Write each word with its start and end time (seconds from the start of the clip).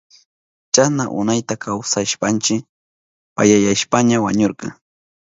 Chasna 0.73 1.05
unayta 1.19 1.53
kawsashpanshi 1.63 2.55
payayashpaña 3.35 4.17
wañurka. 4.25 4.67